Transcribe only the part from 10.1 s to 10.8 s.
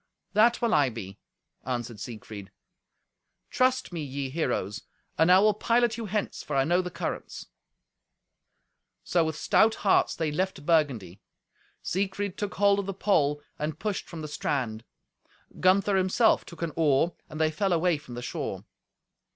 they left